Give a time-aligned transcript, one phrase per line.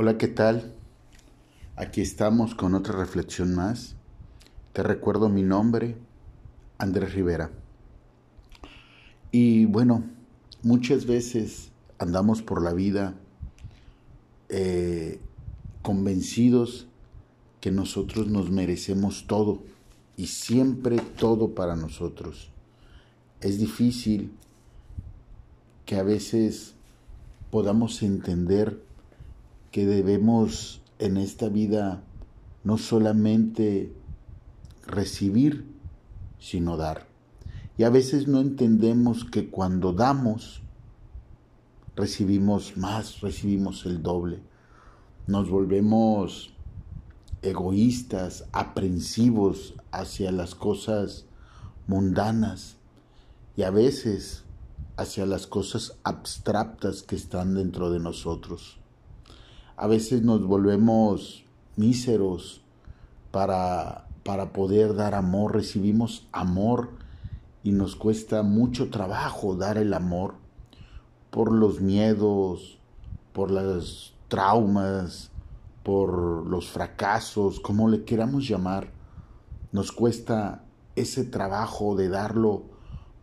[0.00, 0.76] Hola, ¿qué tal?
[1.74, 3.96] Aquí estamos con otra reflexión más.
[4.72, 5.96] Te recuerdo mi nombre,
[6.78, 7.50] Andrés Rivera.
[9.32, 10.04] Y bueno,
[10.62, 13.16] muchas veces andamos por la vida
[14.48, 15.18] eh,
[15.82, 16.86] convencidos
[17.60, 19.64] que nosotros nos merecemos todo
[20.16, 22.52] y siempre todo para nosotros.
[23.40, 24.30] Es difícil
[25.86, 26.74] que a veces
[27.50, 28.86] podamos entender
[29.78, 32.02] que debemos en esta vida
[32.64, 33.92] no solamente
[34.84, 35.68] recibir,
[36.40, 37.06] sino dar.
[37.76, 40.62] Y a veces no entendemos que cuando damos,
[41.94, 44.40] recibimos más, recibimos el doble.
[45.28, 46.52] Nos volvemos
[47.42, 51.26] egoístas, aprensivos hacia las cosas
[51.86, 52.78] mundanas
[53.56, 54.42] y a veces
[54.96, 58.80] hacia las cosas abstractas que están dentro de nosotros.
[59.80, 61.44] A veces nos volvemos
[61.76, 62.62] míseros
[63.30, 66.88] para, para poder dar amor, recibimos amor
[67.62, 70.34] y nos cuesta mucho trabajo dar el amor
[71.30, 72.80] por los miedos,
[73.32, 75.30] por los traumas,
[75.84, 78.90] por los fracasos, como le queramos llamar.
[79.70, 80.64] Nos cuesta
[80.96, 82.64] ese trabajo de darlo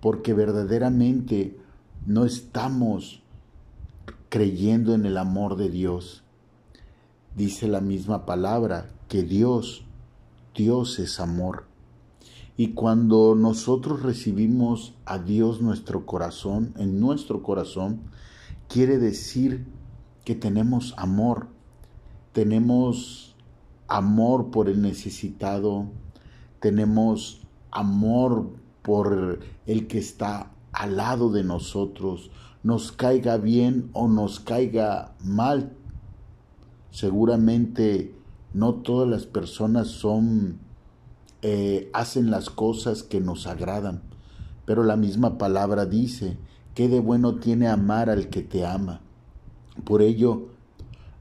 [0.00, 1.60] porque verdaderamente
[2.06, 3.22] no estamos
[4.30, 6.24] creyendo en el amor de Dios
[7.38, 9.84] dice la misma palabra, que Dios,
[10.54, 11.66] Dios es amor.
[12.56, 18.00] Y cuando nosotros recibimos a Dios nuestro corazón, en nuestro corazón,
[18.68, 19.66] quiere decir
[20.24, 21.46] que tenemos amor,
[22.32, 23.36] tenemos
[23.86, 25.86] amor por el necesitado,
[26.58, 28.50] tenemos amor
[28.82, 32.32] por el que está al lado de nosotros,
[32.64, 35.76] nos caiga bien o nos caiga mal,
[36.90, 38.14] Seguramente
[38.54, 40.58] no todas las personas son,
[41.42, 44.02] eh, hacen las cosas que nos agradan,
[44.64, 46.38] pero la misma palabra dice,
[46.74, 49.00] ¿qué de bueno tiene amar al que te ama?
[49.84, 50.48] Por ello,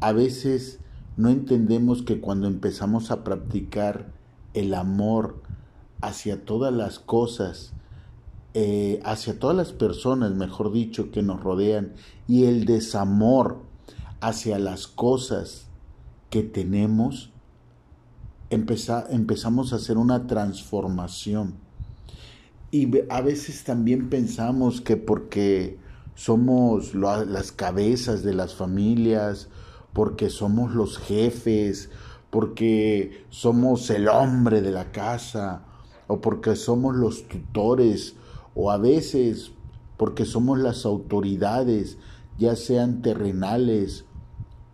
[0.00, 0.78] a veces
[1.16, 4.12] no entendemos que cuando empezamos a practicar
[4.54, 5.42] el amor
[6.00, 7.72] hacia todas las cosas,
[8.54, 11.94] eh, hacia todas las personas, mejor dicho, que nos rodean,
[12.26, 13.67] y el desamor
[14.20, 15.66] hacia las cosas
[16.30, 17.32] que tenemos,
[18.50, 21.54] empezamos a hacer una transformación.
[22.70, 25.78] Y a veces también pensamos que porque
[26.14, 29.48] somos las cabezas de las familias,
[29.92, 31.90] porque somos los jefes,
[32.30, 35.62] porque somos el hombre de la casa,
[36.06, 38.16] o porque somos los tutores,
[38.54, 39.52] o a veces
[39.96, 41.98] porque somos las autoridades,
[42.38, 44.04] ya sean terrenales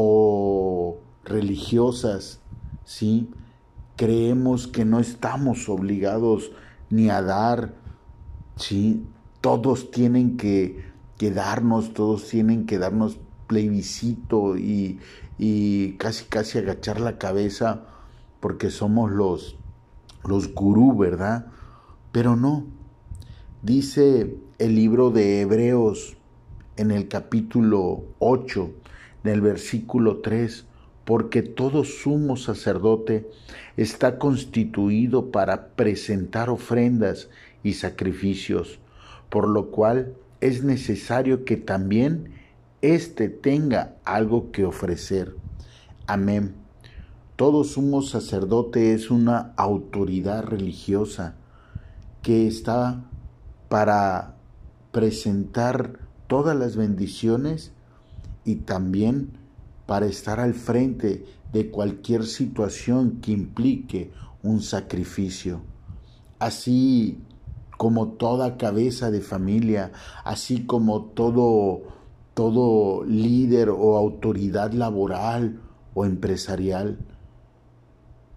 [0.00, 2.38] o religiosas,
[2.84, 3.28] ¿sí?
[3.96, 6.52] Creemos que no estamos obligados
[6.88, 7.74] ni a dar,
[8.54, 9.04] ¿sí?
[9.40, 10.84] Todos tienen que,
[11.16, 15.00] que darnos, todos tienen que darnos plebiscito y,
[15.36, 17.82] y casi casi agachar la cabeza
[18.38, 19.56] porque somos los,
[20.24, 21.46] los gurú, ¿verdad?
[22.12, 22.66] Pero no.
[23.62, 26.16] Dice el libro de Hebreos
[26.76, 28.70] en el capítulo 8,
[29.24, 30.66] en el versículo 3,
[31.04, 33.28] porque todo sumo sacerdote
[33.76, 37.30] está constituido para presentar ofrendas
[37.62, 38.78] y sacrificios,
[39.30, 42.32] por lo cual es necesario que también
[42.82, 45.34] éste tenga algo que ofrecer.
[46.06, 46.54] Amén.
[47.36, 51.36] Todo sumo sacerdote es una autoridad religiosa
[52.22, 53.04] que está
[53.68, 54.34] para
[54.92, 57.72] presentar todas las bendiciones
[58.44, 59.38] y también
[59.86, 64.12] para estar al frente de cualquier situación que implique
[64.42, 65.62] un sacrificio.
[66.38, 67.18] Así
[67.76, 69.92] como toda cabeza de familia,
[70.24, 71.82] así como todo
[72.38, 75.60] todo líder o autoridad laboral
[75.92, 76.96] o empresarial.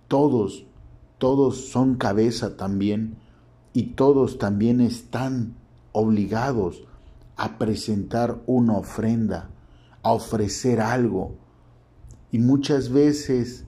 [0.07, 0.65] Todos,
[1.19, 3.17] todos son cabeza también
[3.73, 5.53] y todos también están
[5.91, 6.81] obligados
[7.37, 9.51] a presentar una ofrenda,
[10.03, 11.35] a ofrecer algo.
[12.31, 13.65] Y muchas veces,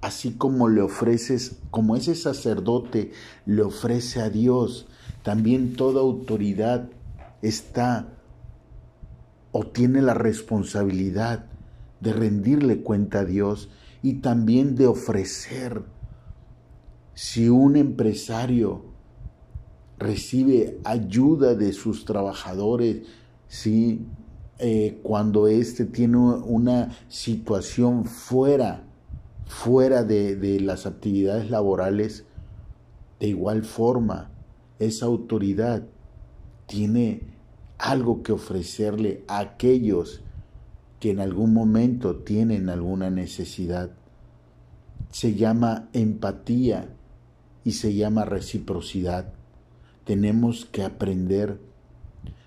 [0.00, 3.12] así como le ofreces, como ese sacerdote
[3.46, 4.86] le ofrece a Dios,
[5.22, 6.88] también toda autoridad
[7.42, 8.08] está
[9.52, 11.46] o tiene la responsabilidad
[12.00, 13.68] de rendirle cuenta a Dios
[14.02, 15.82] y también de ofrecer.
[17.14, 18.82] Si un empresario
[19.98, 23.06] recibe ayuda de sus trabajadores,
[23.46, 24.06] si
[24.58, 28.84] eh, cuando éste tiene una situación fuera,
[29.46, 32.24] fuera de, de las actividades laborales,
[33.20, 34.30] de igual forma,
[34.78, 35.82] esa autoridad
[36.66, 37.22] tiene
[37.78, 40.22] algo que ofrecerle a aquellos
[41.00, 43.90] que en algún momento tienen alguna necesidad.
[45.10, 46.88] Se llama empatía
[47.62, 49.32] y se llama reciprocidad.
[50.04, 51.60] Tenemos que aprender,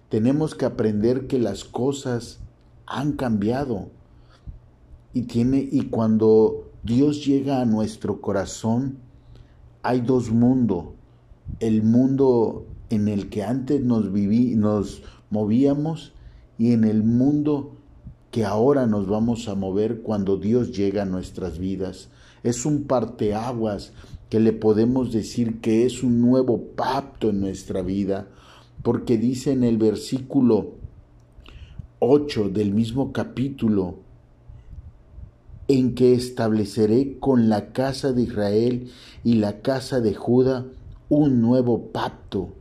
[0.10, 2.40] tenemos que aprender que las cosas
[2.86, 3.90] han cambiado.
[5.14, 8.98] Y tiene y cuando Dios llega a nuestro corazón
[9.84, 10.86] hay dos mundos,
[11.60, 16.14] el mundo en el que antes nos viví, nos movíamos
[16.58, 17.74] y en el mundo
[18.32, 22.10] que ahora nos vamos a mover cuando Dios llega a nuestras vidas.
[22.44, 23.94] Es un parteaguas
[24.30, 28.28] que le podemos decir que es un nuevo pacto en nuestra vida,
[28.88, 30.76] porque dice en el versículo
[32.00, 33.96] 8 del mismo capítulo,
[35.68, 38.90] en que estableceré con la casa de Israel
[39.26, 40.68] y la casa de Judá
[41.10, 42.54] un nuevo pacto.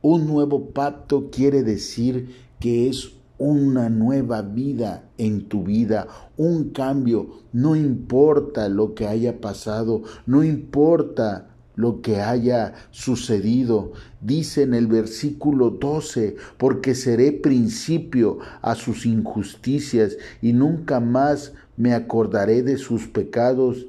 [0.00, 6.08] Un nuevo pacto quiere decir que es una nueva vida en tu vida,
[6.38, 13.92] un cambio, no importa lo que haya pasado, no importa lo que haya sucedido.
[14.20, 21.94] Dice en el versículo 12, porque seré principio a sus injusticias y nunca más me
[21.94, 23.86] acordaré de sus pecados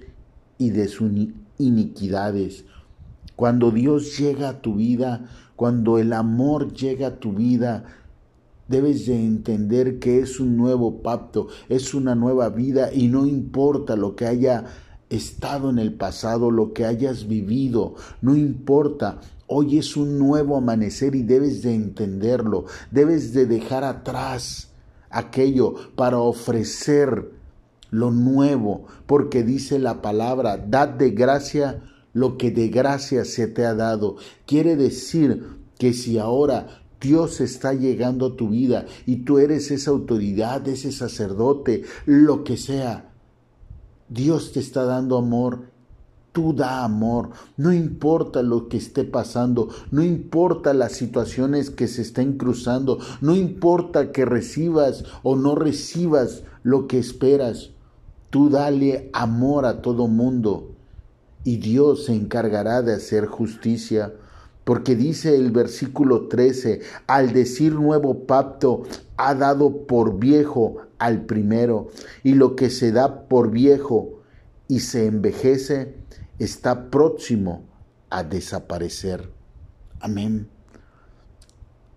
[0.57, 1.11] y de sus
[1.57, 2.65] iniquidades.
[3.35, 5.25] Cuando Dios llega a tu vida,
[5.55, 7.85] cuando el amor llega a tu vida,
[8.67, 13.97] Debes de entender que es un nuevo pacto, es una nueva vida y no importa
[13.97, 14.63] lo que haya
[15.13, 19.21] estado en el pasado, lo que hayas vivido, no importa.
[19.47, 24.69] Hoy es un nuevo amanecer y debes de entenderlo, debes de dejar atrás
[25.09, 27.31] aquello para ofrecer
[27.91, 31.83] lo nuevo, porque dice la palabra, dad de gracia
[32.13, 34.17] lo que de gracia se te ha dado.
[34.45, 35.45] Quiere decir
[35.77, 40.91] que si ahora Dios está llegando a tu vida y tú eres esa autoridad, ese
[40.91, 43.12] sacerdote, lo que sea.
[44.13, 45.71] Dios te está dando amor.
[46.33, 47.31] Tú da amor.
[47.57, 53.35] No importa lo que esté pasando, no importa las situaciones que se estén cruzando, no
[53.35, 57.71] importa que recibas o no recibas lo que esperas.
[58.29, 60.75] Tú dale amor a todo mundo
[61.43, 64.13] y Dios se encargará de hacer justicia.
[64.63, 68.83] Porque dice el versículo 13, al decir nuevo pacto,
[69.17, 71.89] ha dado por viejo al primero,
[72.23, 74.21] y lo que se da por viejo
[74.67, 75.95] y se envejece
[76.39, 77.65] está próximo
[78.09, 79.29] a desaparecer.
[79.99, 80.47] Amén.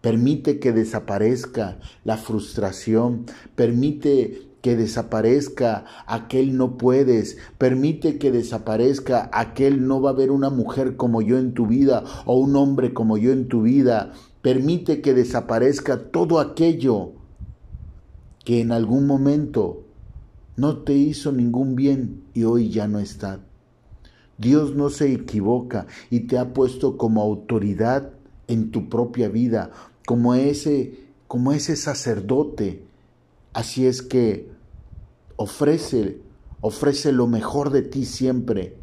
[0.00, 9.86] Permite que desaparezca la frustración, permite que desaparezca aquel no puedes, permite que desaparezca aquel
[9.86, 13.16] no va a haber una mujer como yo en tu vida o un hombre como
[13.16, 14.10] yo en tu vida,
[14.42, 17.12] permite que desaparezca todo aquello
[18.44, 19.84] que en algún momento
[20.56, 23.38] no te hizo ningún bien y hoy ya no está.
[24.36, 28.10] Dios no se equivoca y te ha puesto como autoridad
[28.48, 29.70] en tu propia vida,
[30.04, 32.82] como ese como ese sacerdote.
[33.52, 34.55] Así es que
[35.36, 36.20] Ofrece,
[36.60, 38.76] ofrece lo mejor de ti siempre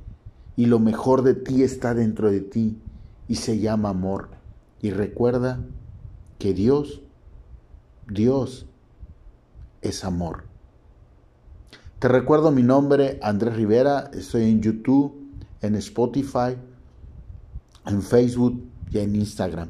[0.56, 2.77] y lo mejor de ti está dentro de ti
[3.27, 4.30] y se llama amor.
[4.82, 5.60] Y recuerda
[6.38, 7.01] que Dios,
[8.08, 8.68] Dios
[9.82, 10.44] es amor.
[12.00, 15.16] Te recuerdo mi nombre, Andrés Rivera, estoy en YouTube,
[15.62, 16.58] en Spotify,
[17.86, 18.62] en Facebook
[18.92, 19.70] y en Instagram.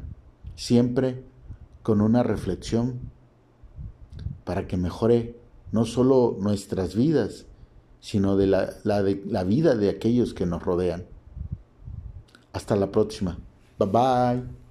[0.55, 1.24] Siempre
[1.84, 3.00] con una reflexión
[4.46, 5.39] para que mejore
[5.74, 7.48] no solo nuestras vidas,
[8.00, 11.06] sino de la, de la vida de aquellos que nos rodean.
[12.53, 13.38] Hasta la próxima.
[13.80, 14.62] Bye bye.